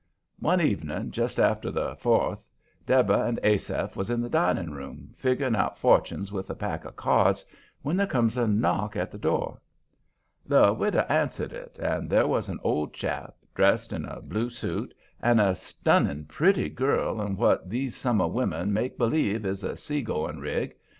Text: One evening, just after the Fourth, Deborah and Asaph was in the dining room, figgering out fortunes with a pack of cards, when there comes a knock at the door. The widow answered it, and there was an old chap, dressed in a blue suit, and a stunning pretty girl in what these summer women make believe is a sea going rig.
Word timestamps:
One 0.39 0.61
evening, 0.61 1.11
just 1.11 1.37
after 1.39 1.69
the 1.69 1.95
Fourth, 1.95 2.49
Deborah 2.87 3.27
and 3.27 3.39
Asaph 3.43 3.95
was 3.95 4.09
in 4.09 4.19
the 4.19 4.29
dining 4.31 4.71
room, 4.71 5.13
figgering 5.15 5.55
out 5.55 5.77
fortunes 5.77 6.31
with 6.31 6.49
a 6.49 6.55
pack 6.55 6.85
of 6.85 6.95
cards, 6.95 7.45
when 7.83 7.97
there 7.97 8.07
comes 8.07 8.35
a 8.35 8.47
knock 8.47 8.95
at 8.95 9.11
the 9.11 9.19
door. 9.19 9.61
The 10.43 10.73
widow 10.73 11.05
answered 11.07 11.53
it, 11.53 11.77
and 11.77 12.09
there 12.09 12.25
was 12.25 12.49
an 12.49 12.59
old 12.63 12.95
chap, 12.95 13.35
dressed 13.53 13.93
in 13.93 14.05
a 14.05 14.23
blue 14.23 14.49
suit, 14.49 14.91
and 15.21 15.39
a 15.39 15.55
stunning 15.55 16.25
pretty 16.25 16.67
girl 16.69 17.21
in 17.21 17.37
what 17.37 17.69
these 17.69 17.95
summer 17.95 18.25
women 18.25 18.73
make 18.73 18.97
believe 18.97 19.45
is 19.45 19.63
a 19.63 19.77
sea 19.77 20.01
going 20.01 20.39
rig. 20.39 20.73